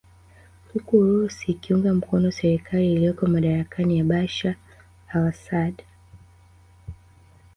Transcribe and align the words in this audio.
Huku 0.73 0.97
Urusi 0.97 1.51
ikiunga 1.51 1.93
mkono 1.93 2.31
serikali 2.31 2.93
iliyoko 2.93 3.25
madarakani 3.27 3.97
ya 3.97 4.03
Bashar 4.03 4.55
Al 5.07 5.27
Assad 5.27 5.83